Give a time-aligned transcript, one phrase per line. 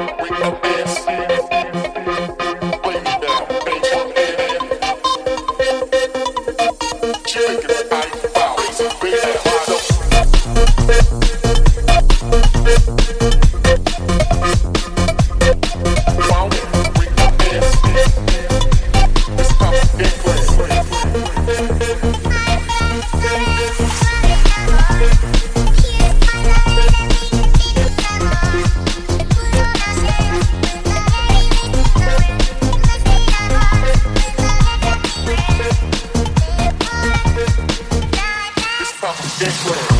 [0.00, 0.69] Up
[39.40, 39.99] this world.